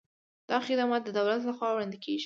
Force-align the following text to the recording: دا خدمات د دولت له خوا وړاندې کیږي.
دا 0.49 0.57
خدمات 0.67 1.01
د 1.05 1.09
دولت 1.17 1.41
له 1.45 1.53
خوا 1.57 1.69
وړاندې 1.71 1.97
کیږي. 2.05 2.19